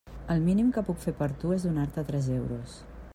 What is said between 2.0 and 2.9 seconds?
tres euros.